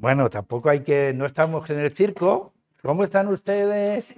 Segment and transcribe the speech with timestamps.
[0.00, 2.54] Bueno, tampoco hay que, no estamos en el circo.
[2.82, 4.14] ¿Cómo están ustedes?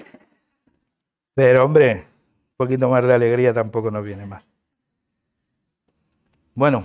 [1.34, 4.44] Pero hombre, un poquito más de alegría tampoco nos viene mal.
[6.54, 6.84] Bueno,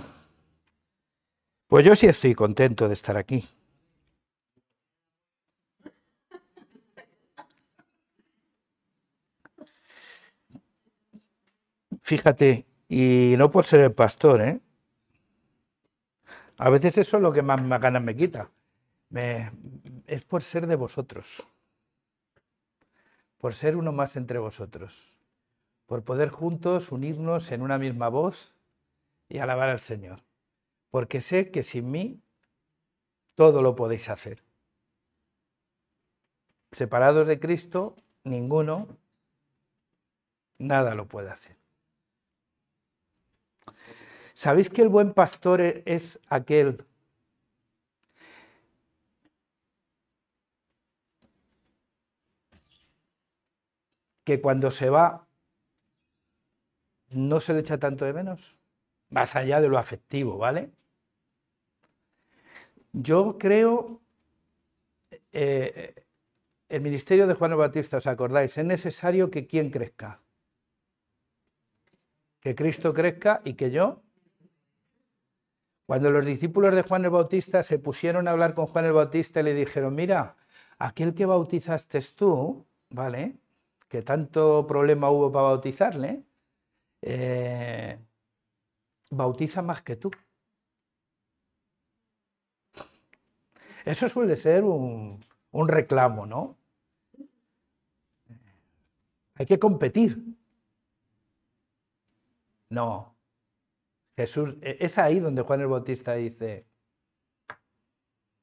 [1.68, 3.48] pues yo sí estoy contento de estar aquí.
[12.02, 14.60] Fíjate, y no por ser el pastor, ¿eh?
[16.56, 18.50] A veces eso es lo que más, ganas me quita.
[19.10, 21.46] Es por ser de vosotros.
[23.38, 25.14] Por ser uno más entre vosotros.
[25.86, 28.54] Por poder juntos unirnos en una misma voz
[29.28, 30.22] y alabar al Señor.
[30.90, 32.20] Porque sé que sin mí
[33.34, 34.42] todo lo podéis hacer.
[36.72, 38.88] Separados de Cristo, ninguno,
[40.58, 41.56] nada lo puede hacer.
[44.34, 46.84] ¿Sabéis que el buen pastor e-, es aquel
[54.28, 55.26] que cuando se va
[57.08, 58.58] no se le echa tanto de menos?
[59.08, 60.70] Más allá de lo afectivo, ¿vale?
[62.92, 64.02] Yo creo,
[65.32, 65.94] eh,
[66.68, 68.58] el ministerio de Juan el Bautista, ¿os acordáis?
[68.58, 70.20] Es necesario que quien crezca.
[72.40, 74.02] Que Cristo crezca y que yo
[75.86, 79.40] cuando los discípulos de Juan el Bautista se pusieron a hablar con Juan el Bautista
[79.40, 80.36] y le dijeron, mira,
[80.78, 83.38] aquel que bautizaste tú, ¿vale?
[83.88, 86.24] Que tanto problema hubo para bautizarle,
[87.02, 87.98] eh,
[89.10, 90.10] bautiza más que tú.
[93.84, 96.58] Eso suele ser un, un reclamo, ¿no?
[99.34, 100.22] Hay que competir.
[102.70, 103.16] No,
[104.16, 106.66] Jesús, e, es ahí donde Juan el Bautista dice,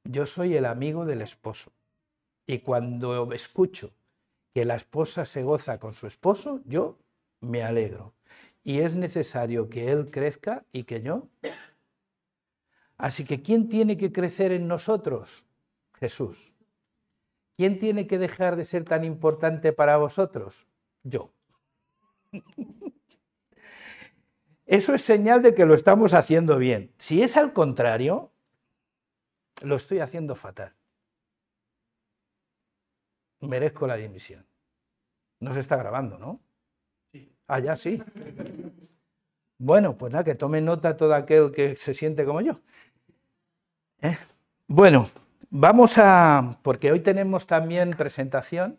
[0.06, 1.74] yo soy el amigo del esposo.
[2.48, 3.95] Y cuando escucho
[4.56, 6.98] que la esposa se goza con su esposo, yo
[7.42, 8.14] me alegro.
[8.64, 11.28] Y es necesario que él crezca y que yo.
[12.98, 15.46] Así que ¿quién tiene que crecer en nosotros?
[15.96, 16.54] Jesús.
[17.58, 20.66] ¿Quién tiene que dejar de ser tan importante para vosotros?
[21.04, 21.34] Yo.
[24.66, 26.94] Eso es señal de que lo estamos haciendo bien.
[26.98, 28.32] Si es al contrario,
[29.64, 30.74] lo estoy haciendo fatal.
[33.48, 34.46] Merezco la dimisión.
[35.40, 36.40] No se está grabando, ¿no?
[37.12, 37.32] Sí.
[37.48, 38.02] Ah, ya sí.
[39.58, 42.60] Bueno, pues nada, que tome nota todo aquel que se siente como yo.
[44.02, 44.18] ¿Eh?
[44.68, 45.10] Bueno,
[45.50, 48.78] vamos a, porque hoy tenemos también presentación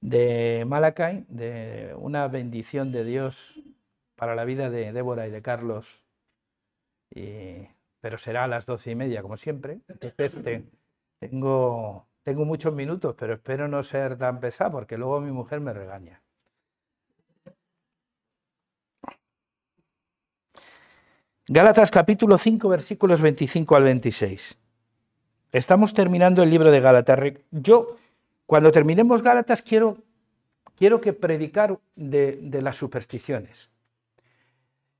[0.00, 3.60] de Malakai, de una bendición de Dios
[4.16, 6.02] para la vida de Débora y de Carlos,
[8.00, 9.80] pero será a las doce y media, como siempre.
[9.86, 10.40] Entonces,
[11.20, 15.72] tengo, tengo muchos minutos, pero espero no ser tan pesado, porque luego mi mujer me
[15.72, 16.20] regaña.
[21.46, 24.58] Gálatas capítulo 5, versículos 25 al 26.
[25.52, 27.18] Estamos terminando el libro de Gálatas.
[27.50, 27.96] Yo,
[28.44, 29.96] cuando terminemos Gálatas, quiero,
[30.76, 33.70] quiero que predicar de las supersticiones.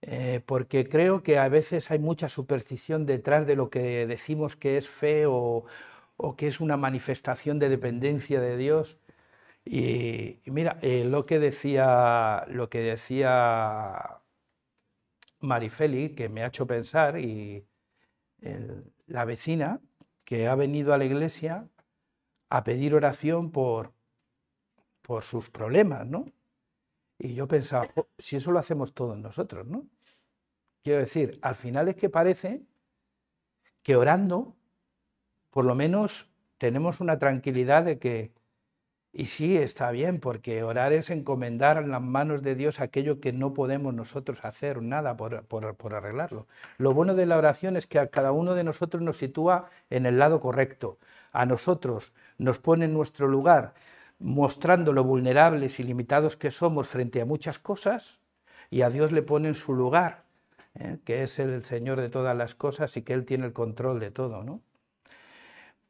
[0.01, 4.79] Eh, porque creo que a veces hay mucha superstición detrás de lo que decimos que
[4.79, 5.67] es fe o,
[6.37, 8.99] que es una manifestación de dependencia de Dios.
[9.65, 14.21] Y, mira, eh, lo que decía, lo que decía
[15.41, 17.67] Marifeli, que me ha hecho pensar, y
[19.07, 19.81] la vecina
[20.25, 21.69] que ha venido a la iglesia
[22.51, 23.93] a pedir oración por,
[25.03, 26.27] por sus problemas, ¿no?
[27.19, 29.89] Y yo pensaba, si eso lo hacemos todos nosotros, ¿no?
[30.83, 32.63] Quiero decir, al final es que parece
[33.83, 34.58] que orando,
[35.51, 36.29] por lo menos
[36.59, 38.33] tenemos una tranquilidad de que,
[39.13, 43.33] y sí, está bien, porque orar es encomendar en las manos de Dios aquello que
[43.33, 46.47] no podemos nosotros hacer nada por, por arreglarlo.
[46.79, 50.07] Lo bueno de la oración es que a cada uno de nosotros nos sitúa en
[50.07, 50.99] el lado correcto,
[51.33, 53.75] a nosotros nos pone en nuestro lugar
[54.19, 58.21] mostrando lo vulnerables y limitados que somos frente a muchas cosas,
[58.71, 60.25] y a Dios le pone en su lugar,
[60.75, 60.99] ¿eh?
[61.05, 64.11] que es el Señor de todas las cosas y que Él tiene el control de
[64.11, 64.43] todo.
[64.43, 64.61] ¿no?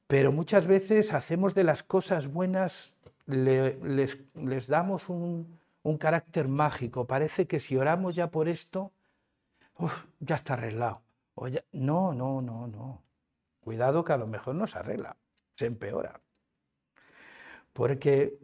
[0.08, 2.94] Pero muchas veces hacemos de las cosas buenas,
[3.26, 5.58] les, damos un,
[6.00, 7.06] carácter mágico.
[7.06, 8.90] Parece que si oramos ya por esto,
[10.18, 11.02] ya está arreglado.
[11.72, 13.02] No, no, no, no.
[13.60, 15.16] Cuidado que a lo mejor no se arregla,
[15.54, 16.20] se empeora.
[17.74, 18.38] Porque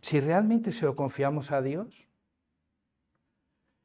[0.00, 2.08] si realmente se lo confiamos a Dios,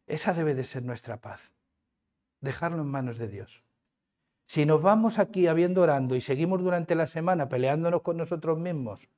[0.08, 1.52] esa debe de ser nuestra paz.
[2.42, 3.67] Dejarlo en manos de Dios.
[4.48, 9.10] Si nos vamos aquí habiendo orando y seguimos durante la semana peleándonos con nosotros mismos,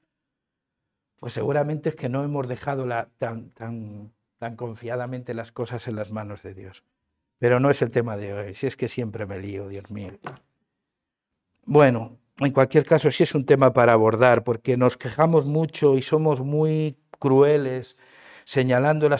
[1.19, 2.87] pues seguramente es que no hemos dejado
[3.19, 6.83] tan, tan, tan confiadamente las cosas en las manos de Dios.
[7.37, 10.17] Pero no es el tema de hoy, si es que siempre me lío, Dios mío.
[11.63, 16.01] Bueno, en cualquier caso sí es un tema para abordar, porque nos quejamos mucho y
[16.01, 17.97] somos muy crueles
[18.45, 19.19] señalando la,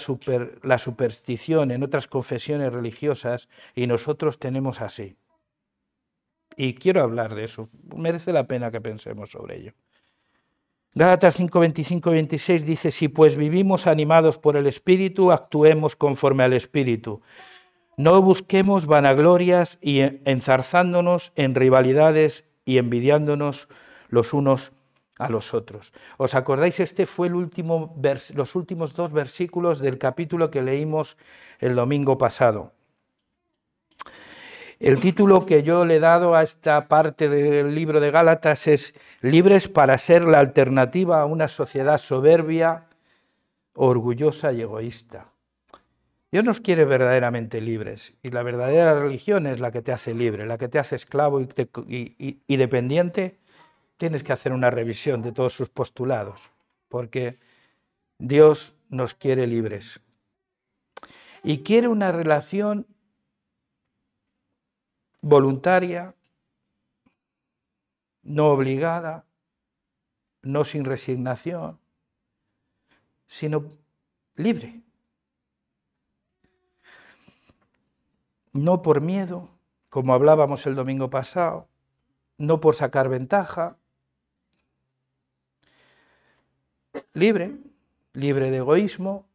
[0.63, 5.18] la superstición en otras confesiones religiosas y nosotros tenemos así.
[6.61, 9.71] Y quiero hablar de eso, merece la pena que pensemos sobre ello.
[10.93, 16.43] Gálatas 5, 25 y 26 dice, si pues vivimos animados por el Espíritu, actuemos conforme
[16.43, 17.21] al Espíritu.
[17.95, 23.69] No busquemos vanaglorias y enzarzándonos en rivalidades y envidiándonos
[24.09, 24.73] los unos
[25.17, 25.93] a los otros.
[26.17, 26.81] ¿Os acordáis?
[26.81, 27.95] Este fue el último
[28.35, 31.15] los últimos dos versículos del capítulo que leímos
[31.59, 32.73] el domingo pasado.
[34.79, 38.93] El título que yo le he dado a esta parte del libro de Gálatas es
[39.19, 42.85] Libres para ser la alternativa a una sociedad soberbia,
[43.73, 45.33] orgullosa y egoísta.
[46.31, 50.45] Dios nos quiere verdaderamente libres y la verdadera religión es la que te hace libre,
[50.45, 53.37] la que te hace esclavo y, dependiente.
[53.97, 56.51] Tienes que hacer una revisión de todos sus postulados,
[56.87, 57.37] porque
[58.17, 59.99] Dios nos quiere libres
[61.43, 62.85] y quiere una relación
[65.21, 66.15] voluntaria,
[68.23, 69.25] no obligada,
[70.41, 71.79] no sin resignación,
[73.27, 73.69] sino
[74.35, 74.81] libre.
[78.51, 79.49] No por miedo,
[79.89, 81.67] como hablábamos el domingo pasado,
[82.37, 83.77] no por sacar ventaja,
[87.13, 87.57] libre,
[88.13, 89.27] libre de egoísmo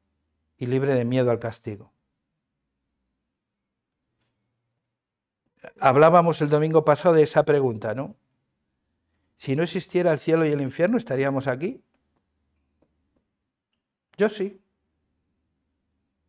[0.59, 1.94] y libre de miedo al castigo.
[5.81, 8.17] Hablábamos el domingo pasado de esa pregunta, ¿no?
[9.37, 11.83] Si no existiera el cielo y el infierno, ¿estaríamos aquí?
[14.17, 14.61] Yo sí,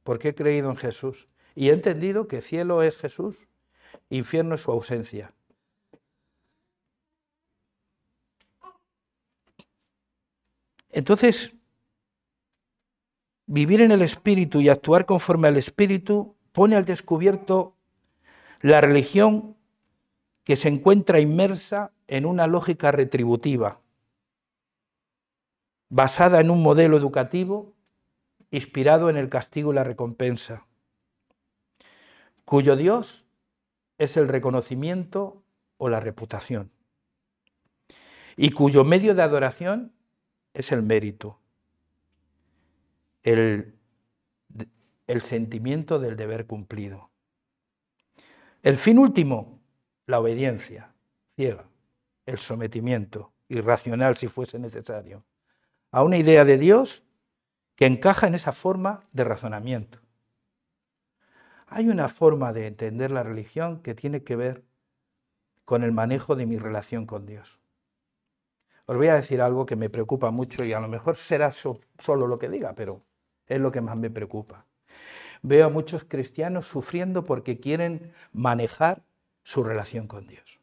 [0.03, 3.47] porque he creído en Jesús y he entendido que cielo es Jesús,
[4.09, 5.33] infierno es su ausencia.
[10.89, 11.53] Entonces,
[13.45, 17.74] vivir en el Espíritu y actuar conforme al Espíritu pone al descubierto
[18.65, 19.55] la religión
[20.43, 23.79] que se encuentra inmersa en una lógica retributiva,
[25.89, 27.75] basada en un modelo educativo
[28.49, 30.65] inspirado en el castigo y la recompensa,
[32.43, 33.27] cuyo Dios
[33.99, 35.43] es el reconocimiento
[35.77, 36.71] o la reputación,
[38.35, 39.93] y cuyo medio de adoración
[40.55, 41.39] es el mérito,
[43.21, 43.75] el,
[45.05, 47.11] el sentimiento del deber cumplido.
[48.65, 49.61] El fin último,
[50.07, 50.91] la obediencia
[51.35, 51.69] ciega,
[52.25, 55.23] el sometimiento irracional si fuese necesario,
[55.91, 57.05] a una idea de Dios
[57.75, 59.99] que encaja en esa forma de razonamiento.
[61.67, 64.63] Hay una forma de entender la religión que tiene que ver
[65.63, 67.59] con el manejo de mi relación con Dios.
[68.87, 72.25] Os voy a decir algo que me preocupa mucho y a lo mejor será solo
[72.25, 73.03] lo que diga, pero
[73.45, 74.65] es lo que más me preocupa.
[75.47, 79.03] Veo a muchos cristianos sufriendo porque quieren manejar
[79.43, 80.59] su relación con Dios.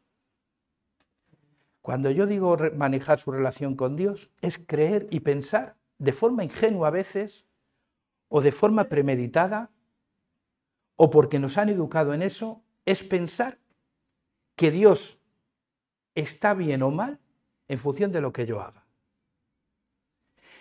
[1.81, 6.89] Cuando yo digo manejar su relación con Dios, es creer y pensar de forma ingenua
[6.89, 7.45] a veces,
[8.27, 9.71] o de forma premeditada,
[10.97, 13.59] o porque nos han educado en eso, es pensar
[14.57, 15.17] que Dios
[16.13, 17.21] está bien o mal
[17.69, 18.85] en función de lo que yo haga.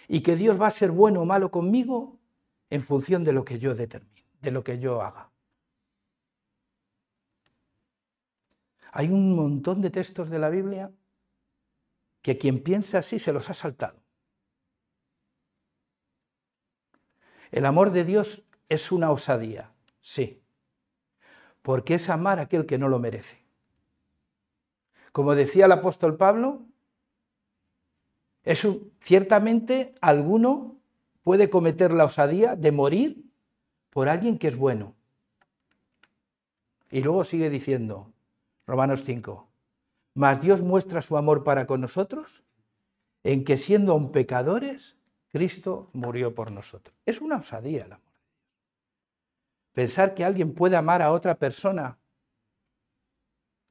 [0.07, 2.21] Y que Dios va a ser bueno o malo conmigo
[2.71, 4.12] en función de lo que yo determine
[4.43, 5.31] de lo que yo haga.
[8.93, 10.93] Hay un montón de textos de la Biblia
[12.21, 13.99] que quien piensa así se los ha saltado.
[17.51, 20.43] El amor de Dios es una osadía, sí,
[21.63, 23.43] porque es amar a aquel que no lo merece.
[25.13, 26.63] Como decía el apóstol Pablo,
[28.45, 30.77] eso ciertamente alguno
[31.23, 33.32] puede cometer la osadía de morir
[33.93, 34.95] por alguien que es bueno.
[36.91, 38.11] Y luego sigue diciendo,
[38.67, 39.49] Romanos 5,
[40.15, 42.43] mas Dios muestra su amor para con nosotros
[43.23, 44.97] en que siendo aún pecadores,
[45.29, 46.97] Cristo murió por nosotros.
[47.05, 48.07] Es una osadía el amor.
[49.73, 51.99] Pensar que alguien puede amar a otra persona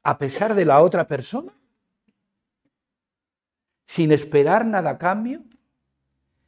[0.03, 1.53] a pesar de la otra persona,
[3.85, 5.43] sin esperar nada a cambio,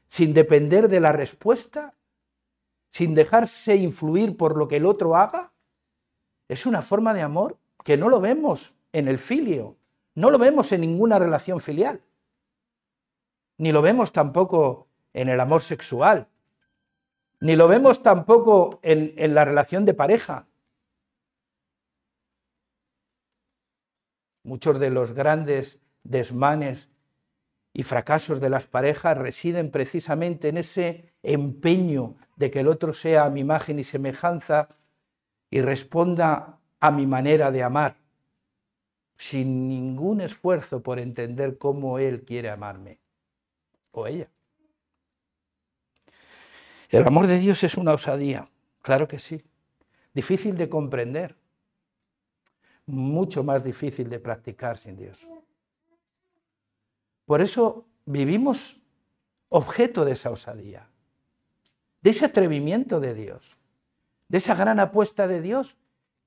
[0.08, 1.94] sin depender de la respuesta,
[2.94, 5.52] sin dejarse influir por lo que el otro haga,
[6.48, 9.78] es una forma de amor que no lo vemos en el filio,
[10.14, 12.04] no lo vemos en ninguna relación filial,
[13.58, 16.28] ni lo vemos tampoco en el amor sexual,
[17.40, 20.46] ni lo vemos tampoco en, en la relación de pareja.
[24.44, 26.92] Muchos de los grandes desmanes
[27.74, 33.26] y fracasos de las parejas residen precisamente en ese empeño de que el otro sea
[33.26, 34.70] a mi imagen y semejanza
[35.50, 37.98] y responda a mi manera de amar,
[39.16, 43.00] sin ningún esfuerzo por entender cómo él quiere amarme
[43.92, 44.30] o ella.
[46.90, 48.48] El amor de Dios es una osadía,
[48.84, 49.42] claro que sí,
[50.14, 51.36] difícil de comprender,
[52.86, 55.28] mucho más difícil de practicar sin Dios.
[57.34, 58.80] Por eso vivimos
[59.50, 60.88] objeto de esa osadía,
[62.00, 63.58] de ese atrevimiento de Dios,
[64.28, 65.76] de esa gran apuesta de Dios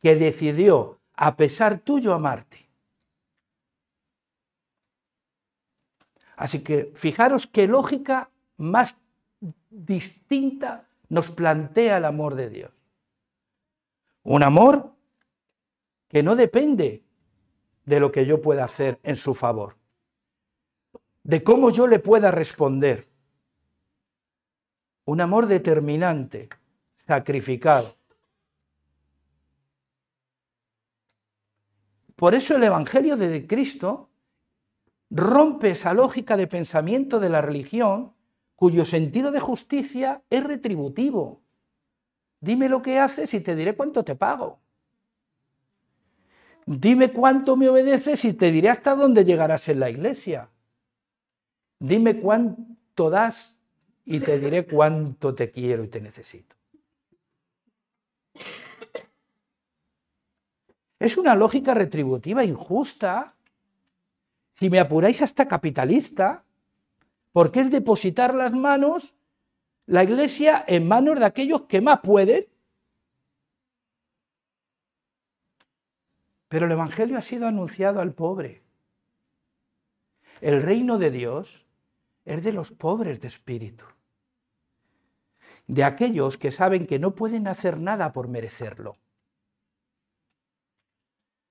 [0.02, 2.68] que decidió, a pesar tuyo, amarte.
[6.34, 8.96] Así que fijaros qué lógica más
[9.70, 12.72] distinta nos plantea el amor de Dios.
[14.24, 14.92] Un amor
[16.08, 17.04] que no depende
[17.84, 19.75] de lo que yo pueda hacer en su favor,
[21.26, 23.08] de cómo yo le pueda responder.
[25.06, 26.48] Un amor determinante,
[26.94, 27.96] sacrificado.
[32.14, 34.08] Por eso el Evangelio de Cristo
[35.10, 38.14] rompe esa lógica de pensamiento de la religión
[38.54, 41.42] cuyo sentido de justicia es retributivo.
[42.40, 44.60] Dime lo que haces y te diré cuánto te pago.
[46.66, 50.50] Dime cuánto me obedeces y te diré hasta dónde llegarás en la iglesia.
[51.78, 53.56] Dime cuánto das
[54.04, 56.56] y te diré cuánto te quiero y te necesito.
[60.98, 63.34] Es una lógica retributiva injusta.
[64.54, 66.44] Si me apuráis hasta capitalista,
[67.32, 69.14] porque es depositar las manos,
[69.84, 72.46] la iglesia, en manos de aquellos que más pueden.
[76.48, 78.62] Pero el Evangelio ha sido anunciado al pobre.
[80.40, 81.65] El reino de Dios
[82.26, 83.84] es de los pobres de espíritu,
[85.66, 88.98] de aquellos que saben que no pueden hacer nada por merecerlo.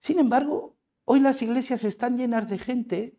[0.02, 3.18] Sin embargo, hoy las iglesias están llenas de gente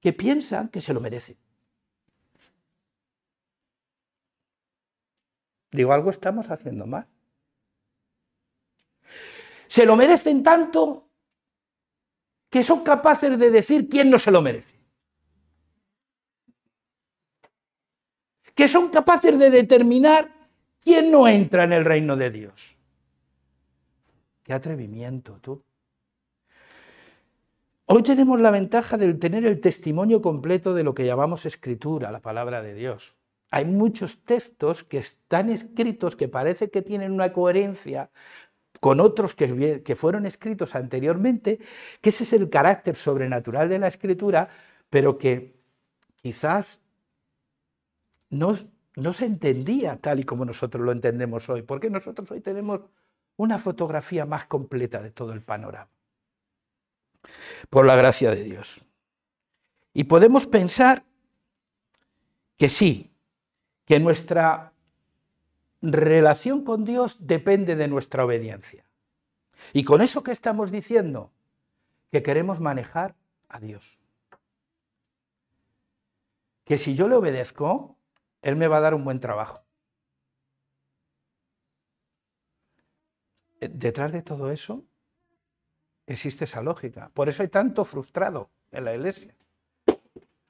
[0.00, 1.36] que piensan que se lo merecen.
[5.72, 7.06] Digo, algo estamos haciendo mal.
[9.66, 11.10] Se lo merecen tanto
[12.48, 14.77] que son capaces de decir quién no se lo merece.
[18.58, 20.34] Que son capaces de determinar
[20.82, 22.76] quién no entra en el reino de Dios.
[24.42, 25.62] Qué atrevimiento tú.
[27.86, 32.18] Hoy tenemos la ventaja de tener el testimonio completo de lo que llamamos escritura, la
[32.18, 33.14] palabra de Dios.
[33.52, 38.10] Hay muchos textos que están escritos que parece que tienen una coherencia
[38.80, 41.60] con otros que, que, fueron escritos anteriormente,
[42.00, 44.48] que ese es el carácter sobrenatural de la escritura,
[44.90, 45.54] pero que
[46.16, 46.80] quizás
[48.30, 48.56] no,
[48.96, 52.80] no se entendía tal y como nosotros lo entendemos hoy, porque nosotros hoy tenemos
[53.36, 55.90] una fotografía más completa de todo el panorama
[57.70, 58.80] por la gracia de Dios.
[59.92, 61.04] Y podemos pensar
[62.56, 63.10] que sí,
[63.84, 64.72] que nuestra
[65.80, 68.84] relación con Dios depende de nuestra obediencia.
[69.72, 71.30] Y con eso que estamos diciendo,
[72.10, 73.14] que queremos manejar
[73.48, 73.98] a Dios.
[76.64, 77.97] Que si yo le obedezco,
[78.42, 79.62] Él me va a dar un buen trabajo.
[83.60, 84.84] Detrás de todo eso
[86.06, 87.10] existe esa lógica.
[87.12, 89.34] Por eso hay tanto frustrado en la iglesia.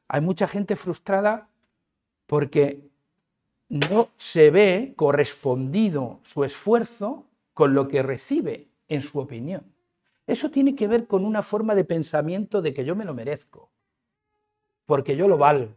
[0.09, 1.49] Hay mucha gente frustrada
[2.27, 2.89] porque
[3.69, 9.73] no se ve correspondido su esfuerzo con lo que recibe en su opinión.
[10.27, 13.71] Eso tiene que ver con una forma de pensamiento de que yo me lo merezco,
[14.87, 15.75] porque yo lo valgo.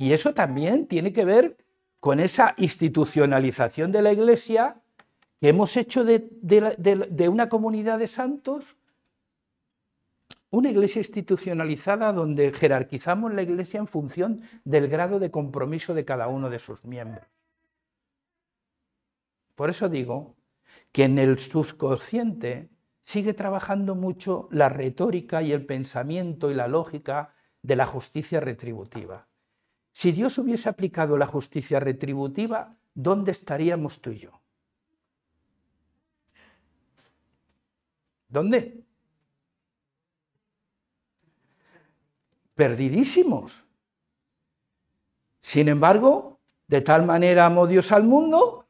[0.00, 1.58] Y eso también tiene que ver
[2.00, 4.80] con esa institucionalización de la Iglesia
[5.38, 8.78] que hemos hecho de, una comunidad de santos
[10.48, 16.28] una iglesia institucionalizada donde jerarquizamos la iglesia en función del grado de compromiso de cada
[16.28, 17.26] uno de sus miembros.
[19.54, 20.34] Por eso digo
[20.92, 22.70] que en el subconsciente
[23.02, 29.29] sigue trabajando mucho la retórica y el pensamiento y la lógica de la justicia retributiva.
[29.92, 34.40] Si Dios hubiese aplicado la justicia retributiva, ¿dónde estaríamos tú y yo?
[38.28, 38.84] ¿Dónde?
[42.54, 43.64] Perdidísimos.
[45.40, 48.68] Sin embargo, de tal manera amó Dios al mundo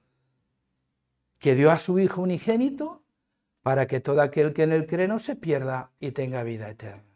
[1.38, 3.02] que dio a su Hijo unigénito
[3.62, 7.09] para que todo aquel que en él cree no se pierda y tenga vida eterna.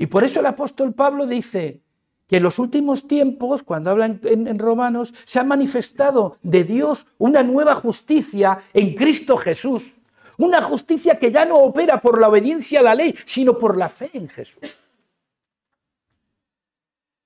[0.00, 1.82] Y por eso el apóstol Pablo dice
[2.26, 7.42] que en los últimos tiempos, cuando habla en, Romanos, se ha manifestado de Dios una
[7.42, 9.94] nueva justicia en Cristo Jesús.
[10.38, 13.90] Una justicia que ya no opera por la obediencia a la ley, sino por la
[13.90, 14.62] fe en Jesús.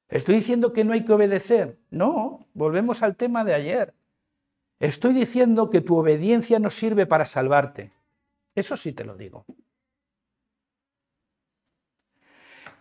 [0.08, 1.78] ¿Estoy diciendo que no hay que obedecer?
[1.90, 3.94] No, volvemos al tema de ayer.
[4.80, 7.92] Estoy diciendo que tu obediencia no sirve para salvarte.
[8.52, 9.46] Eso sí te lo digo.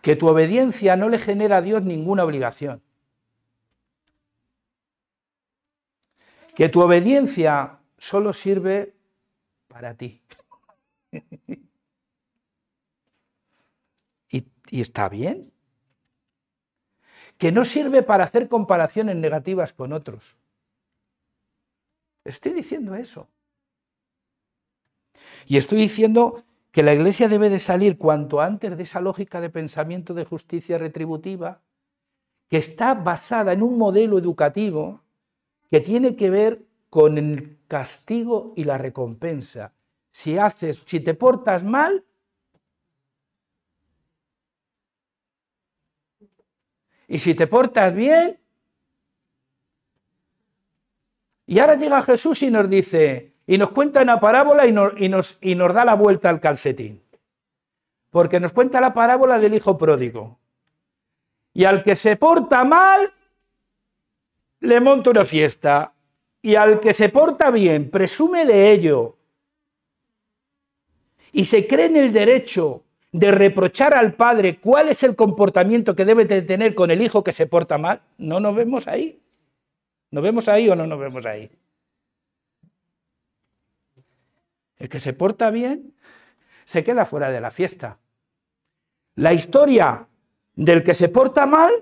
[0.04, 2.82] Que tu obediencia no le genera a Dios ninguna obligación.
[6.54, 8.92] Que tu obediencia solo sirve
[9.66, 10.20] para ti.
[14.28, 15.50] y, está bien.
[17.38, 20.36] Que no sirve para hacer comparaciones negativas con otros.
[22.24, 23.26] Estoy diciendo eso.
[25.46, 29.48] Y estoy diciendo que la Iglesia debe de salir cuanto antes de esa lógica de
[29.48, 31.62] pensamiento de justicia retributiva,
[32.48, 35.00] que está basada en un modelo educativo
[35.70, 39.72] que tiene que ver con el castigo y la recompensa.
[40.10, 42.04] Si haces, si te portas mal,
[47.06, 48.40] y si te portas bien,
[51.46, 55.08] Y ahora llega Jesús y nos dice, y nos cuenta una parábola y nos, y
[55.08, 57.02] nos, y nos da la vuelta al calcetín.
[58.10, 60.38] Porque nos cuenta la parábola del hijo pródigo.
[61.52, 63.12] Y al que se porta mal,
[64.60, 65.92] le monta una fiesta.
[66.40, 69.16] Y al que se porta bien, presume de ello.
[71.32, 72.82] Y se cree en el derecho
[73.12, 77.22] de reprochar al padre cuál es el comportamiento que debe de tener con el hijo
[77.22, 78.00] que se porta mal.
[78.18, 79.20] No nos vemos ahí.
[80.10, 81.50] ¿Nos vemos ahí o no nos vemos ahí?
[84.84, 85.94] El que se porta bien
[86.66, 88.00] se queda fuera de la fiesta.
[89.14, 90.06] La historia
[90.54, 91.72] del que se porta mal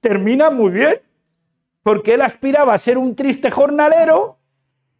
[0.00, 1.00] termina muy bien,
[1.84, 4.40] porque él aspiraba a ser un triste jornalero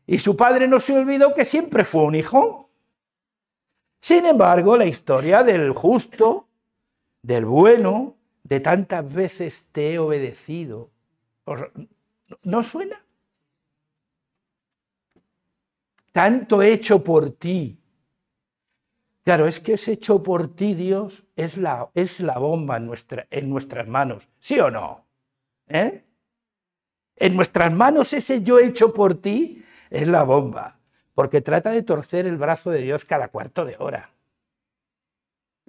[0.07, 2.71] y su padre no se olvidó que siempre fue un hijo.
[4.01, 6.47] Sin embargo, la historia del justo,
[7.23, 10.90] del bueno, de tantas veces te he obedecido,
[12.44, 13.05] ¿No suena?
[16.18, 17.78] Tanto hecho por ti.
[19.22, 23.28] Claro, es que ese hecho por ti, Dios, es la, es la bomba en, nuestra,
[23.31, 24.28] en nuestras manos.
[24.40, 25.07] ¿Sí o no?
[25.68, 26.04] ¿Eh?
[27.14, 30.81] En nuestras manos ese yo hecho por ti es la bomba,
[31.14, 34.11] porque trata de torcer el brazo de Dios cada cuarto de hora.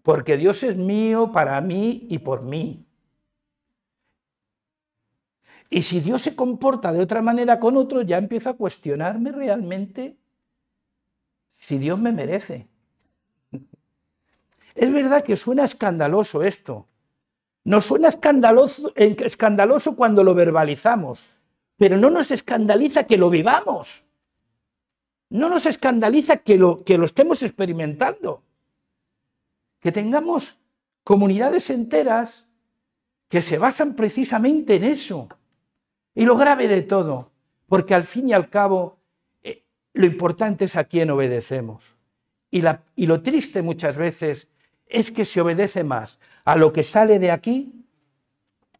[0.01, 2.87] Porque Dios es mío para mí y por mí.
[5.69, 10.17] Y si Dios se comporta de otra manera con otros, ya empiezo a cuestionarme realmente
[11.49, 12.67] si Dios me merece.
[14.75, 16.87] Es verdad que suena escandaloso esto.
[17.63, 21.23] Nos suena escandaloso, cuando lo verbalizamos,
[21.77, 24.05] pero no nos escandaliza que lo vivamos.
[25.29, 28.43] No nos escandaliza que lo, que lo estemos experimentando.
[29.79, 30.57] Que tengamos
[31.03, 32.47] comunidades enteras
[33.27, 35.29] que se basan precisamente en eso,
[36.15, 37.31] y lo grave de todo,
[37.67, 38.98] porque al fin y al cabo
[39.99, 41.97] lo importante es a quién obedecemos.
[42.49, 42.61] Y,
[43.05, 44.47] lo triste muchas veces
[44.85, 47.85] es que se obedece más a lo que sale de aquí,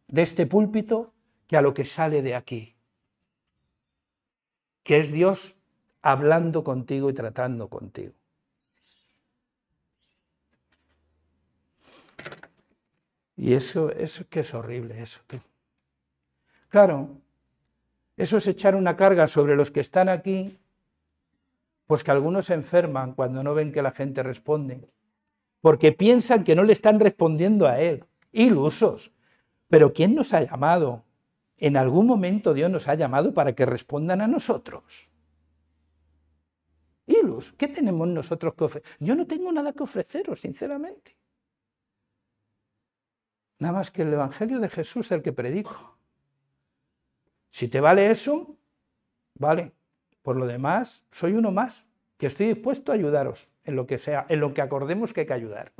[0.08, 1.12] de este púlpito,
[1.46, 2.74] que a lo que sale de aquí.
[4.82, 5.56] Que es Dios
[6.00, 8.14] hablando contigo y tratando contigo.
[13.36, 15.20] Y eso, eso que es horrible, eso.
[16.70, 17.10] Claro,
[18.16, 20.58] eso es echar una carga sobre los que están aquí,
[21.90, 24.88] pues que algunos se enferman cuando no ven que la gente responde,
[25.60, 28.04] porque piensan que no le están respondiendo a Él.
[28.30, 29.10] Ilusos.
[29.66, 31.04] Pero ¿quién nos ha llamado?
[31.56, 35.10] En algún momento Dios nos ha llamado para que respondan a nosotros.
[37.06, 38.88] Ilus, ¿qué tenemos nosotros que ofrecer?
[39.00, 41.16] Yo no tengo nada que ofreceros, sinceramente.
[43.58, 45.98] Nada más que el Evangelio de Jesús, el que predico.
[47.50, 48.56] Si te vale eso,
[49.34, 49.72] vale.
[50.22, 51.84] Por lo demás, soy uno más,
[52.18, 55.26] que estoy dispuesto a ayudaros en lo que sea, en lo que acordemos que hay
[55.26, 55.72] que ayudar.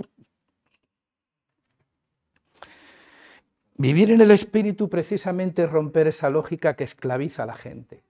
[3.77, 8.03] Vivir en el espíritu precisamente es romper esa lógica que esclaviza a la gente,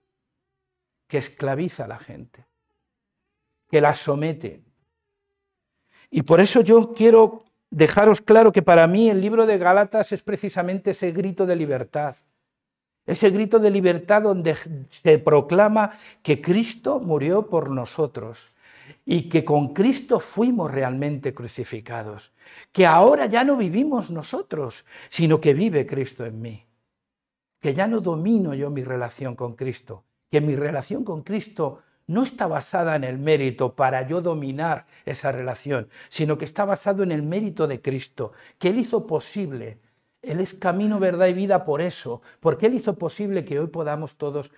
[1.07, 2.45] que esclaviza a la gente,
[3.69, 4.63] que las somete.
[6.09, 10.21] Y por eso yo quiero dejaros claro que para mí el libro de Gálatas es
[10.21, 12.17] precisamente ese grito de libertad.
[13.05, 14.55] Ese grito de libertad donde
[14.87, 18.49] se proclama que Cristo murió por nosotros
[19.05, 22.31] y que con Cristo fuimos realmente crucificados,
[22.71, 26.65] que ahora ya no vivimos nosotros, sino que vive Cristo en mí,
[27.59, 32.23] que ya no domino yo mi relación con Cristo, que mi relación con Cristo no
[32.23, 37.11] está basada en el mérito para yo dominar esa relación, sino que está basado en
[37.11, 39.79] el mérito de Cristo, que Él hizo posible.
[40.21, 44.15] Él es camino, verdad y vida por eso, porque Él hizo posible que hoy podamos
[44.15, 44.51] todos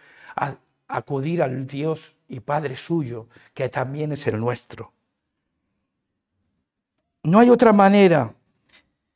[0.87, 4.91] acudir al Dios y Padre suyo, que también es el nuestro.
[7.23, 8.33] No hay otra manera.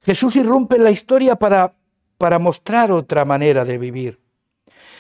[0.02, 1.74] Jesús irrumpe en la historia para,
[2.18, 4.20] para mostrar otra manera de vivir.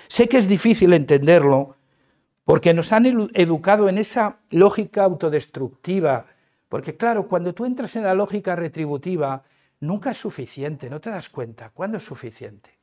[0.07, 1.75] Sé que es difícil entenderlo,
[2.43, 6.25] porque nos han educado en esa lógica autodestructiva.
[6.69, 9.43] Porque claro, cuando tú entras en la lógica retributiva,
[9.79, 11.69] nunca es suficiente, no te das cuenta.
[11.69, 12.77] ¿Cuándo es suficiente?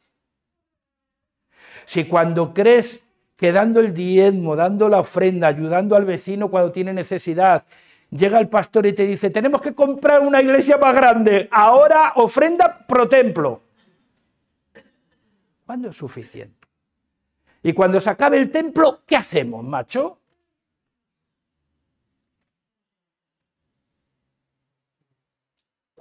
[1.85, 3.03] Si cuando crees
[3.37, 7.67] que dando el diezmo, dando la ofrenda, ayudando al vecino cuando tiene necesidad,
[8.11, 12.87] llega el pastor y te dice, tenemos que comprar una iglesia más grande, ahora ofrenda
[12.87, 13.63] pro templo.
[15.67, 16.69] ¿Cuándo es suficiente?
[17.63, 20.19] Y cuando se acabe el templo, ¿qué hacemos, macho?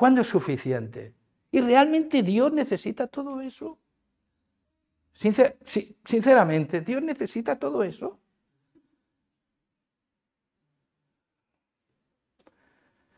[0.04, 1.16] ¿Cuándo es suficiente?
[1.50, 3.80] ¿Y realmente Dios necesita todo eso?
[5.13, 8.20] sinceramente, ¿Dios necesita todo eso?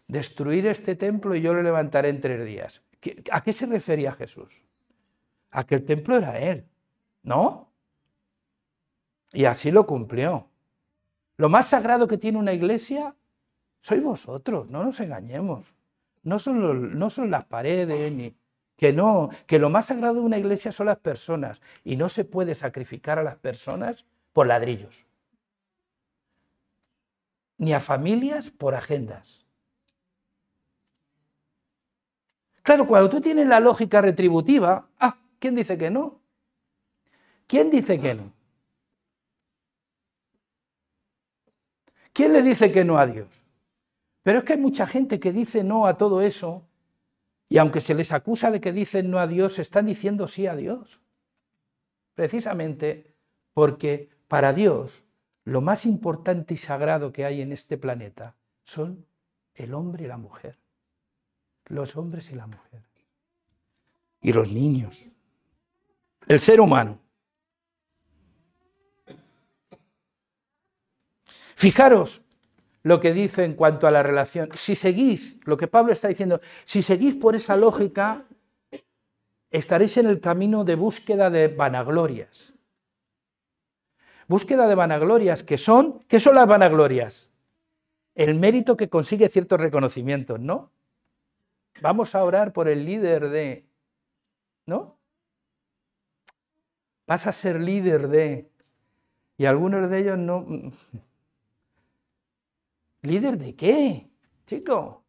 [0.08, 2.84] Destruir este templo y yo lo levantaré en tres días.
[3.32, 4.64] ¿A qué se refería Jesús?
[5.50, 6.70] A que el templo era Él,
[7.24, 7.74] ¿no?
[9.34, 10.52] Y así lo cumplió.
[11.38, 13.16] Lo más sagrado que tiene una iglesia
[13.80, 15.75] sois vosotros, no nos engañemos.
[16.26, 18.36] No son, no son las paredes, ni,
[18.76, 22.26] que no, que lo más sagrado de una iglesia son las personas y no se
[22.26, 25.06] puede sacrificar a las personas por ladrillos,
[27.58, 29.46] ni a familias por agendas.
[32.64, 36.20] Claro, cuando tú tienes la lógica retributiva, ah, ¿quién dice que no?
[37.48, 38.34] ¿Quién dice que no?
[42.12, 43.45] ¿Quién le dice que no a Dios?
[44.26, 46.66] Pero es que hay mucha gente que dice no a todo eso
[47.48, 50.56] y aunque se les acusa de que dicen no a Dios, están diciendo sí a
[50.56, 51.00] Dios.
[52.16, 53.14] Precisamente
[53.54, 55.04] porque para Dios
[55.44, 59.06] lo más importante y sagrado que hay en este planeta son
[59.54, 60.58] el hombre y la mujer.
[61.66, 62.82] Los hombres y la mujer.
[64.22, 65.06] Y los niños.
[66.28, 66.98] El ser humano.
[71.56, 72.25] Fijaros
[72.86, 74.50] lo que dice en cuanto a la relación.
[74.54, 78.26] Si seguís, lo que Pablo está diciendo, si seguís por esa lógica,
[79.50, 82.54] estaréis en el camino de búsqueda de vanaglorias.
[84.28, 87.32] Búsqueda de vanaglorias que son, ¿qué son las vanaglorias?
[88.14, 90.72] El mérito que consigue ciertos reconocimientos, ¿no?
[91.82, 93.66] Vamos a orar por el líder de,
[94.68, 95.00] ¿no?
[97.08, 98.48] Vas a ser líder de,
[99.38, 100.46] y algunos de ellos no,
[103.06, 104.10] ¿Líder de qué,
[104.48, 105.06] chico?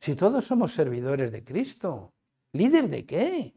[0.00, 2.14] Si todos somos servidores de Cristo,
[2.52, 3.54] ¿líder de qué?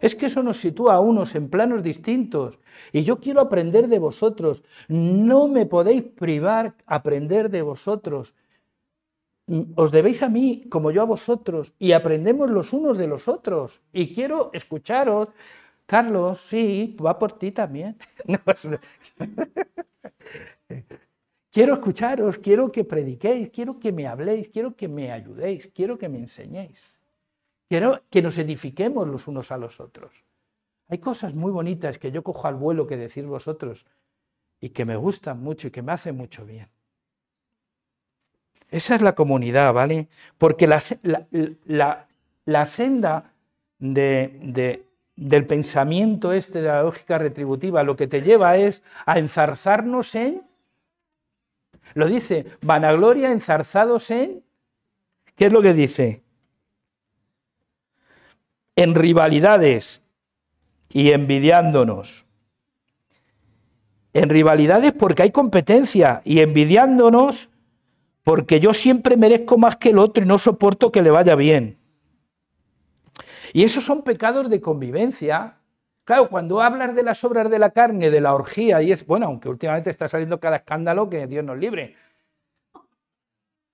[0.00, 2.58] Es que eso nos sitúa a unos en planos distintos.
[2.92, 4.62] Y yo quiero aprender de vosotros.
[4.88, 8.34] No me podéis privar aprender de vosotros.
[9.76, 11.72] Os debéis a mí como yo a vosotros.
[11.78, 13.80] Y aprendemos los unos de los otros.
[13.92, 15.30] Y quiero escucharos
[15.92, 17.98] Carlos, sí, va por ti también.
[21.50, 26.08] quiero escucharos, quiero que prediquéis, quiero que me habléis, quiero que me ayudéis, quiero que
[26.08, 26.82] me enseñéis.
[27.68, 30.24] Quiero que nos edifiquemos los unos a los otros.
[30.88, 33.84] Hay cosas muy bonitas que yo cojo al vuelo que decís vosotros
[34.60, 36.70] y que me gustan mucho y que me hacen mucho bien.
[38.70, 40.08] Esa es la comunidad, ¿vale?
[40.38, 40.80] Porque la,
[42.46, 43.34] la, senda
[43.78, 50.14] de, del pensamiento este de la lógica retributiva, lo que te lleva es a enzarzarnos
[50.14, 50.42] en,
[51.94, 54.42] lo dice, vanagloria, enzarzados en,
[55.36, 56.22] ¿qué es lo que dice?
[58.76, 60.02] En rivalidades
[60.90, 62.24] y envidiándonos.
[64.14, 67.50] En rivalidades porque hay competencia y envidiándonos
[68.22, 71.81] porque yo siempre merezco más que el otro y no soporto que le vaya bien.
[73.52, 75.58] Y esos son pecados de convivencia
[76.04, 79.26] Claro, cuando hablas de las obras de la carne, de la orgía, y es, bueno,
[79.26, 81.94] aunque últimamente está saliendo cada escándalo que Dios nos libre,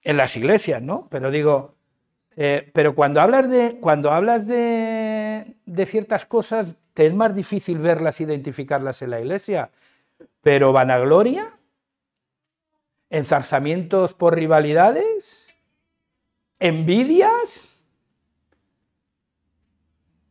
[0.02, 1.08] en las iglesias, ¿no?
[1.10, 1.74] Pero digo,
[2.36, 7.78] eh, pero cuando hablas, de, cuando hablas de, de ciertas cosas, te es más difícil
[7.78, 9.70] verlas, identificarlas en la iglesia.
[10.42, 11.58] Pero vanagloria,
[13.08, 15.46] enzarzamientos por rivalidades,
[16.58, 17.77] envidias.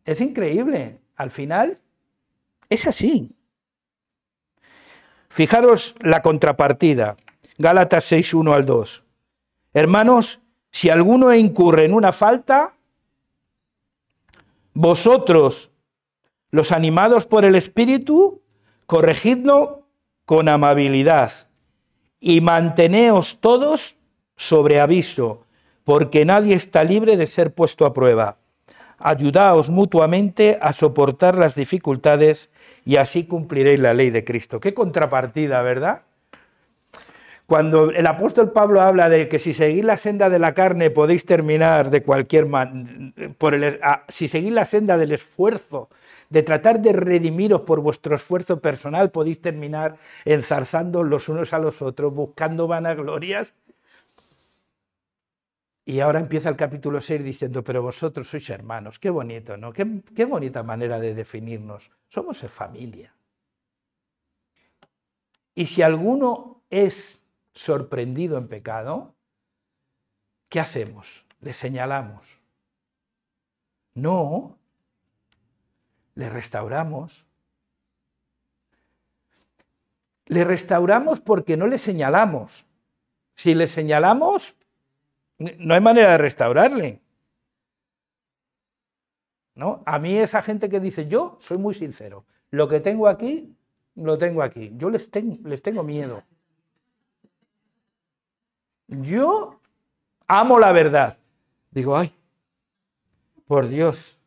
[0.08, 1.02] Es increíble.
[1.17, 1.80] Al final,
[2.70, 3.36] es así.
[5.28, 7.17] Fijaros la contrapartida.
[7.58, 9.04] Gálatas 6, 1 al 2.
[9.74, 10.39] Hermanos,
[10.72, 12.74] si alguno incurre en una falta,
[14.74, 15.72] vosotros,
[16.52, 18.41] los animados por el Espíritu,
[18.86, 19.89] corregidlo
[20.26, 21.50] con amabilidad
[22.22, 23.98] y manteneos todos
[24.38, 25.43] sobre aviso,
[25.84, 28.38] porque nadie está libre de ser puesto a prueba.
[28.99, 32.49] Ayudaos mutuamente a soportar las dificultades
[32.83, 34.60] y así cumpliréis la ley de Cristo.
[34.60, 36.01] Qué contrapartida, ¿verdad?
[37.47, 41.25] Cuando el apóstol Pablo habla de que si seguís la senda de la carne podéis
[41.25, 45.89] terminar de cualquier manera, si seguís la senda del esfuerzo,
[46.29, 51.81] de tratar de redimiros por vuestro esfuerzo personal, podéis terminar enzarzando los unos a los
[51.81, 53.53] otros, buscando vanaglorias.
[55.88, 59.71] Y ahora empieza el capítulo 6 diciendo, pero vosotros sois hermanos, qué bonito, ¿no?
[59.71, 61.91] Qué, qué bonita manera de definirnos.
[62.10, 63.15] Somos familia.
[65.56, 67.23] Y si alguno es
[67.54, 69.15] sorprendido en pecado,
[70.50, 71.26] ¿qué hacemos?
[71.39, 72.38] Le señalamos.
[73.93, 74.58] No,
[76.15, 77.26] le restauramos.
[80.26, 82.65] Le restauramos porque no le señalamos.
[83.36, 84.58] Si le señalamos,
[85.39, 87.02] no hay manera de restaurarle.
[89.56, 89.82] ¿No?
[89.86, 93.58] A mí esa gente que dice, yo soy muy sincero, lo que tengo aquí,
[93.95, 94.71] lo tengo aquí.
[94.76, 96.23] Yo les, tengo miedo.
[98.88, 99.60] Yo
[100.28, 101.17] amo la verdad.
[101.71, 102.13] Digo, ay,
[103.47, 104.19] por Dios.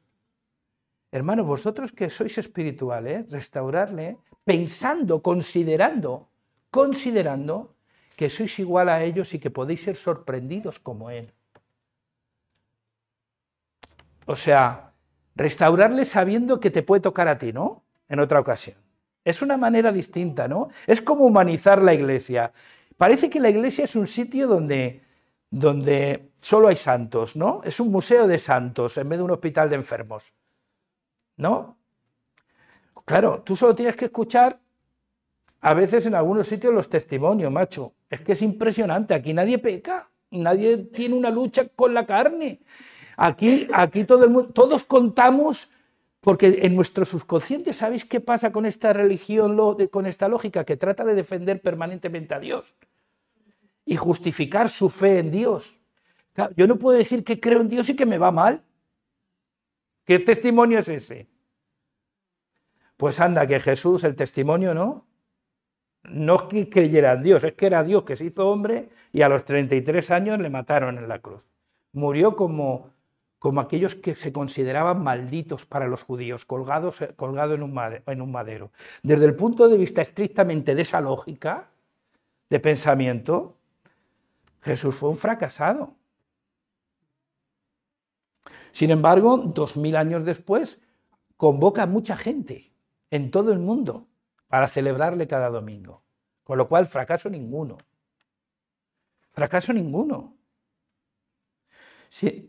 [1.13, 6.29] Hermanos, vosotros que sois espirituales, restaurarle, pensando, considerando,
[6.71, 7.75] considerando
[8.21, 11.33] que sois igual a ellos y que podéis ser sorprendidos como Él.
[14.27, 14.93] O sea,
[15.35, 17.83] restaurarle sabiendo que te puede tocar a ti, ¿no?
[18.11, 18.77] En otra ocasión.
[19.25, 20.69] Es una manera distinta, ¿no?
[20.87, 22.53] Es como humanizar la iglesia.
[22.99, 25.03] Parece que la iglesia es un sitio donde,
[25.49, 27.63] donde solo hay santos, ¿no?
[27.65, 30.35] Es un museo de santos en vez de un hospital de enfermos,
[31.39, 31.79] ¿no?
[33.07, 34.61] Claro, tú solo tienes que escuchar
[35.63, 37.95] a veces en algunos sitios los testimonios, macho.
[38.11, 42.61] Es que es impresionante, aquí nadie peca, nadie tiene una lucha con la carne.
[43.17, 45.71] Aquí, aquí todo el mundo, todos contamos
[46.21, 49.57] porque en nuestro subconsciente, ¿sabéis qué pasa con esta religión,
[49.91, 52.75] con esta lógica que trata de defender permanentemente a Dios?
[53.91, 55.81] y justificar su fe en Dios.
[56.57, 58.63] Yo no puedo decir que creo en Dios y que me va mal.
[60.05, 61.29] ¿Qué testimonio es ese?
[62.97, 65.07] Pues anda, que Jesús, el testimonio no.
[66.05, 69.23] No es que creyera en Dios, es que era Dios que se hizo hombre y
[69.23, 71.47] a los 33 años le mataron en la cruz.
[71.93, 72.91] Murió como,
[73.39, 78.33] como aquellos que se consideraban malditos para los judíos, colgados, colgado en un, en un
[78.33, 78.73] madero.
[79.03, 81.69] Desde el punto de vista estrictamente de esa lógica
[82.49, 83.57] de pensamiento,
[84.63, 85.95] Jesús fue un fracasado.
[88.73, 90.81] Sin embargo, dos mil años después,
[91.37, 92.73] convoca a mucha gente
[93.11, 94.07] en todo el mundo
[94.51, 96.03] para celebrarle cada domingo.
[96.43, 97.79] Con lo cual, fracaso ninguno.
[99.31, 100.37] Fracaso ninguno.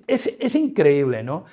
[0.08, 1.46] es, es increíble, ¿no?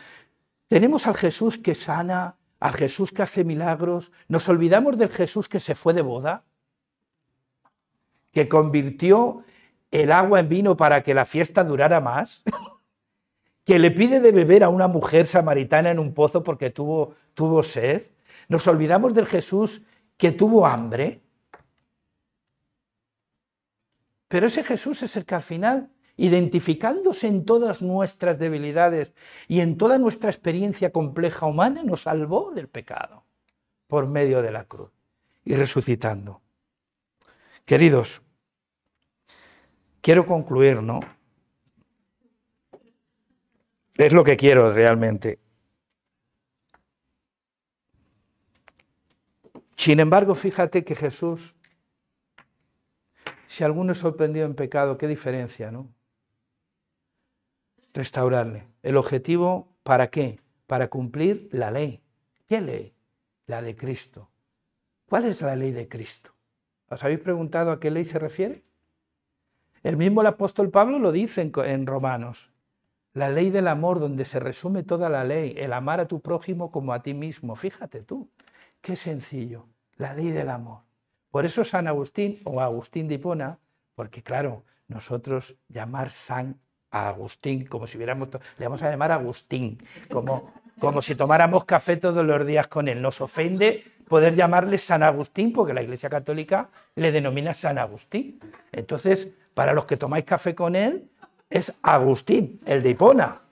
[0.66, 4.10] Tenemos al Jesús que sana, al Jesús que hace milagros.
[4.26, 6.44] Nos olvidamos del Jesús que se fue de boda,
[8.32, 9.44] que convirtió
[9.90, 12.42] el agua en vino para que la fiesta durara más,
[13.64, 17.62] que le pide de beber a una mujer samaritana en un pozo porque tuvo, tuvo
[17.62, 18.02] sed.
[18.48, 19.82] Nos olvidamos del Jesús
[20.18, 21.22] que tuvo hambre.
[24.26, 29.14] Pero ese Jesús es el que al final, identificándose en todas nuestras debilidades
[29.46, 33.24] y en toda nuestra experiencia compleja humana, nos salvó del pecado
[33.86, 34.90] por medio de la cruz
[35.44, 36.42] y resucitando.
[37.64, 38.20] Queridos,
[40.02, 41.00] quiero concluir, ¿no?
[43.96, 45.38] Es lo que quiero realmente.
[49.78, 51.56] Sin embargo, fíjate que Jesús,
[53.46, 55.88] si alguno es sorprendido en pecado, qué diferencia, ¿no?
[57.94, 58.68] Restaurarle.
[58.82, 60.40] El objetivo, ¿para qué?
[60.66, 62.02] Para cumplir la ley.
[62.46, 62.94] ¿Qué ley?
[63.48, 64.30] la de Cristo.
[65.08, 66.32] ¿Cuál es la ley de Cristo?
[66.88, 68.62] ¿Os habéis preguntado a qué ley se refiere?
[69.82, 72.52] El mismo el apóstol Pablo lo dice en, Romanos.
[73.14, 76.70] La ley del amor, donde se resume toda la ley, el amar a tu prójimo
[76.70, 77.56] como a ti mismo.
[77.56, 78.28] Fíjate tú,
[78.80, 80.82] qué sencillo, la ley del amor.
[81.30, 83.58] Por eso San Agustín o Agustín de Hipona,
[83.94, 86.58] porque claro, nosotros llamar San
[86.90, 91.96] a Agustín, como si hubiéramos, le vamos a llamar Agustín, como, como si tomáramos café
[91.98, 93.02] todos los días con él.
[93.02, 98.40] Nos ofende poder llamarle San Agustín, porque la Iglesia Católica le denomina San Agustín.
[98.72, 101.10] Entonces, para los que tomáis café con él,
[101.50, 103.42] es Agustín, el de Hipona.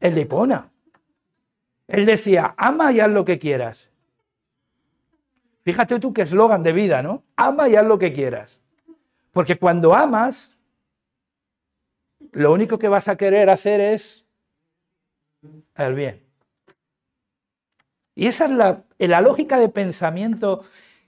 [0.00, 0.70] El de Hipona.
[1.88, 3.90] Él decía, ama y haz lo que quieras.
[5.64, 7.24] Fíjate tú qué eslogan de vida, ¿no?
[7.36, 8.60] Ama y haz lo que quieras.
[9.32, 10.58] Porque cuando amas,
[12.32, 14.26] lo único que vas a querer hacer es
[15.76, 16.28] el bien.
[18.14, 18.50] Y esa es
[19.08, 20.62] la, lógica de pensamiento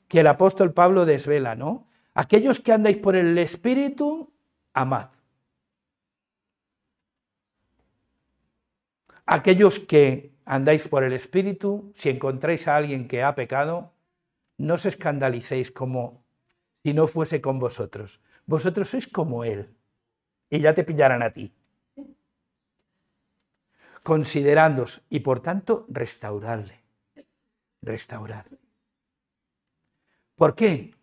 [0.08, 1.88] que el apóstol Pablo desvela, ¿no?
[2.14, 4.32] Aquellos que andáis por el Espíritu,
[4.72, 5.08] amad.
[9.26, 13.92] Aquellos que andáis por el Espíritu, si encontráis a alguien que ha pecado,
[14.58, 16.24] no os escandalicéis como
[16.82, 18.20] si no fuese con vosotros.
[18.46, 19.74] Vosotros sois como Él
[20.50, 21.54] y ya te pillarán a ti.
[24.02, 26.82] Considerándos y por tanto restaurarle.
[27.82, 28.58] Restaurarle.
[30.36, 30.94] ¿Por qué?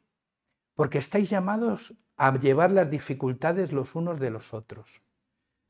[0.76, 5.02] Porque estáis llamados a llevar las dificultades los unos de los otros.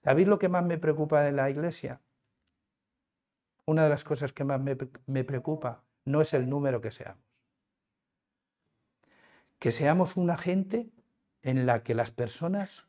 [0.04, 2.00] ¿Sabéis lo que más me preocupa de la iglesia?
[3.68, 7.26] Una de las cosas que más me, preocupa no es el número que seamos.
[9.60, 10.90] Que seamos una gente
[11.42, 12.86] en la que las personas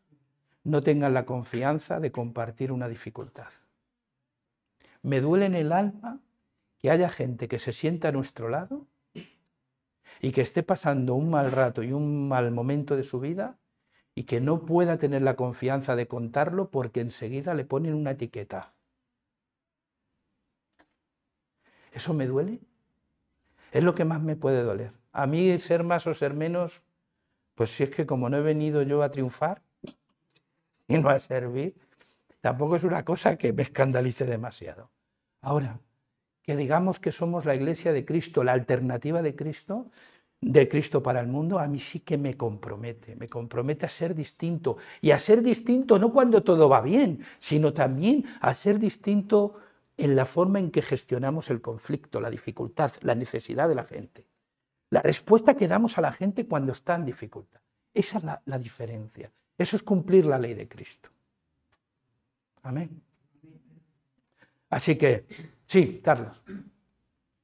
[0.62, 3.48] no tengan la confianza de compartir una dificultad.
[5.02, 6.20] Me duele en el alma
[6.78, 8.86] que haya gente que se sienta a nuestro lado
[10.20, 13.58] y que esté pasando un mal rato y un mal momento de su vida
[14.14, 18.77] y que no pueda tener la confianza de contarlo porque enseguida le ponen una etiqueta.
[21.92, 22.61] ¿Eso me duele?
[23.72, 24.92] Es lo que más me puede doler.
[25.12, 26.83] A mí ser más o ser menos,
[27.55, 29.62] pues si es que como no he venido yo a triunfar,
[30.88, 31.74] y no a servir,
[32.40, 34.90] tampoco es una cosa que me escandalice demasiado.
[35.40, 35.81] Ahora,
[36.42, 39.90] que digamos que somos la iglesia de Cristo, la alternativa de Cristo,
[40.40, 44.14] de Cristo para el mundo, a mí sí que me compromete, me compromete a ser
[44.14, 44.77] distinto.
[45.01, 49.57] Y a ser distinto no cuando todo va bien, sino también a ser distinto
[49.98, 54.26] en la forma en que gestionamos el conflicto, la dificultad, la necesidad de la gente.
[54.90, 57.61] La respuesta que damos a la gente cuando está en dificultad.
[57.92, 59.30] Esa es la, la diferencia.
[59.58, 61.11] Eso es cumplir la ley de Cristo.
[62.62, 63.02] Amén.
[64.70, 65.26] Así que,
[65.66, 66.44] sí, Carlos.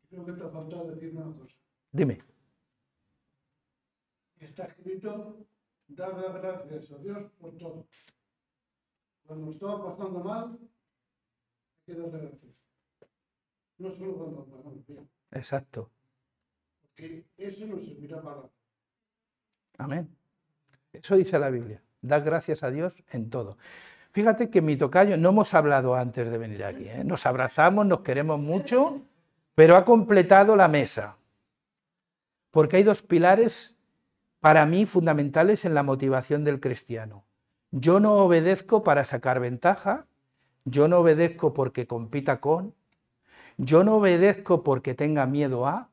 [0.08, 1.56] Creo que te ha faltado decir una cosa.
[1.90, 2.22] Dime.
[4.38, 5.44] Está escrito,
[5.88, 7.86] dar gracias a Dios por todo.
[9.26, 10.58] Cuando estaba pasando mal,
[13.78, 15.08] No solo cuando bien.
[15.32, 15.90] Exacto.
[16.80, 18.42] Porque eso nos servirá para.
[19.78, 20.08] Amén.
[20.92, 21.82] Eso dice la Biblia.
[22.00, 23.58] Dar gracias a Dios en todo.
[24.12, 27.02] Fíjate que mi tocayo, no hemos hablado antes de venir aquí, ¿eh?
[27.02, 29.02] nos abrazamos, nos queremos mucho,
[29.56, 31.16] pero ha completado la mesa.
[32.52, 33.74] Porque hay dos pilares
[34.38, 37.24] para mí fundamentales en la motivación del cristiano.
[37.72, 40.06] Yo no obedezco para sacar ventaja,
[40.64, 42.74] yo no obedezco porque compita con,
[43.56, 45.90] yo no obedezco porque tenga miedo a,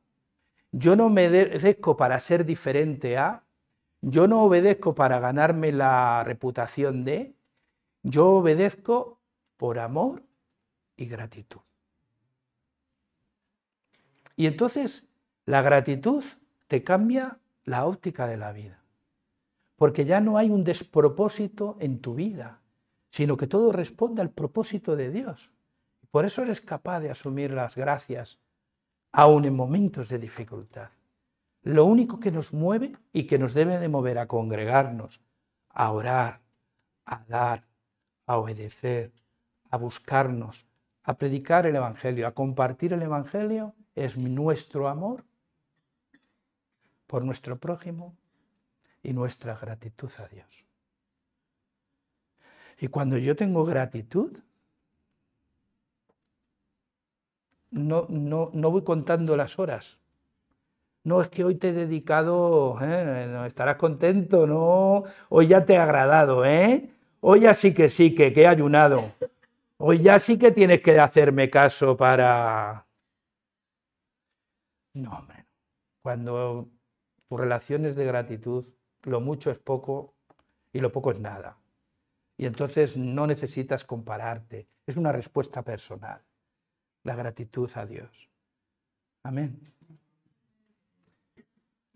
[0.72, 3.44] yo no obedezco para ser diferente a,
[4.00, 7.34] yo no obedezco para ganarme la reputación de,
[8.02, 9.20] yo obedezco
[9.56, 10.24] por amor
[10.96, 11.60] y gratitud.
[14.34, 15.04] Y entonces
[15.44, 16.24] la gratitud
[16.66, 18.82] te cambia la óptica de la vida,
[19.76, 22.61] porque ya no hay un despropósito en tu vida,
[23.12, 25.52] sino que todo responde al propósito de Dios.
[26.10, 28.38] Por eso eres capaz de asumir las gracias,
[29.12, 30.88] aun en momentos de dificultad.
[31.60, 35.20] Lo único que nos mueve y que nos debe de mover a congregarnos,
[35.68, 36.40] a orar,
[37.04, 37.66] a dar,
[38.24, 39.12] a obedecer,
[39.68, 40.64] a buscarnos,
[41.02, 45.26] a predicar el Evangelio, a compartir el Evangelio, es nuestro amor
[47.06, 48.16] por nuestro prójimo
[49.02, 50.71] y nuestra gratitud a Dios.
[52.82, 54.36] Y cuando yo tengo gratitud,
[57.70, 60.00] no, no, no voy contando las horas,
[61.04, 63.44] no es que hoy te he dedicado, ¿eh?
[63.46, 66.90] estarás contento, no, hoy ya te ha agradado, ¿eh?
[67.20, 69.12] Hoy ya sí que sí, que, que he ayunado.
[69.76, 72.84] Hoy ya sí que tienes que hacerme caso para...
[74.94, 75.46] No, hombre.
[76.02, 76.68] Cuando
[77.28, 78.66] tu relación es de gratitud,
[79.02, 80.16] lo mucho es poco
[80.72, 81.61] y lo poco es nada.
[82.42, 84.66] Y entonces no necesitas compararte.
[84.84, 86.20] Es una respuesta personal.
[87.04, 88.28] La gratitud a Dios.
[89.22, 89.60] Amén.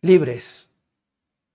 [0.03, 0.71] Libres,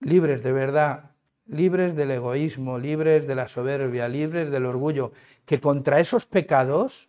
[0.01, 1.11] libres de verdad,
[1.45, 5.13] libres del egoísmo, libres de la soberbia, libres del orgullo,
[5.45, 7.07] que contra esos pecados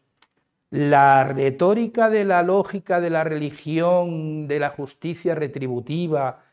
[0.70, 6.44] la retórica de la lógica de la religión, de la justicia retributiva,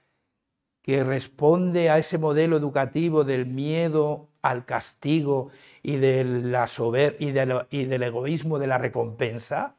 [0.82, 5.50] que responde a ese modelo educativo del miedo al castigo
[5.82, 9.76] y, de la sober y, y del egoísmo de la recompensa,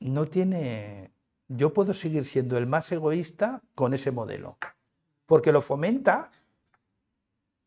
[0.00, 1.10] no tiene...
[1.48, 4.56] Yo puedo seguir siendo el más egoísta con ese modelo,
[5.26, 6.30] porque lo fomenta.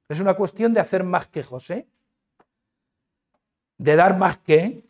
[0.09, 1.87] Es una cuestión de hacer más que José,
[3.77, 4.83] de dar más que,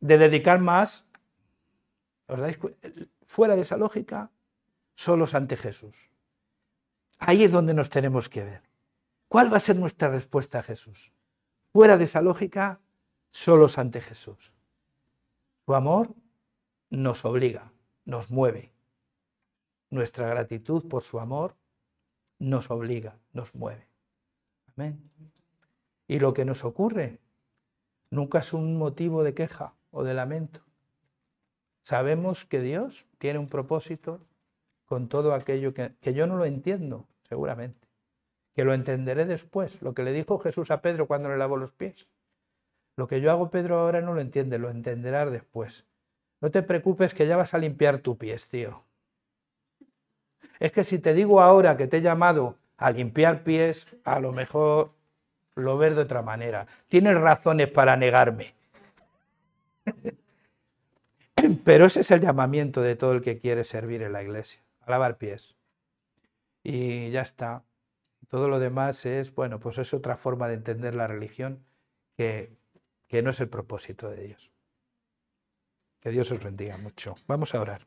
[0.00, 1.04] de dedicar más.
[2.28, 2.58] ¿Os dais
[3.26, 4.30] Fuera de esa lógica,
[4.94, 6.10] solos ante Jesús.
[7.26, 8.62] Ahí es donde nos tenemos que ver.
[9.28, 11.12] ¿Cuál va a ser nuestra respuesta a Jesús?
[11.72, 12.80] Fuera de esa lógica,
[13.30, 14.52] solos ante Jesús.
[15.64, 16.14] Su amor
[16.90, 17.72] nos obliga,
[18.04, 18.72] nos mueve.
[19.88, 21.56] Nuestra gratitud por su amor
[22.38, 23.88] nos obliga, nos mueve.
[24.76, 25.10] Amén.
[26.06, 27.20] Y lo que nos ocurre
[28.10, 30.60] nunca es un motivo de queja o de lamento.
[31.82, 34.20] Sabemos que Dios tiene un propósito
[34.84, 37.88] con todo aquello que, yo no lo entiendo, seguramente,
[38.54, 41.72] que lo entenderé después, lo que le dijo Jesús a Pedro cuando le lavó los
[41.72, 42.06] pies.
[42.96, 45.84] Lo que yo hago Pedro ahora no lo entiende, lo entenderás después.
[46.40, 48.84] No te preocupes que ya vas a limpiar tu pies, tío.
[50.60, 54.32] Es que si te digo ahora que te he llamado a limpiar pies, a lo
[54.32, 54.92] mejor
[55.56, 56.66] lo ves de otra manera.
[56.88, 58.54] Tienes razones para negarme.
[61.64, 64.90] Pero ese es el llamamiento de todo el que quiere servir en la iglesia a
[64.90, 65.53] lavar pies.
[66.64, 67.64] Y ya está.
[68.26, 71.64] Todo lo demás es, bueno, pues es otra forma de entender la religión
[72.16, 72.56] que,
[73.06, 74.50] que no es el propósito de Dios.
[76.00, 77.14] Que Dios os bendiga mucho.
[77.26, 77.86] Vamos a orar.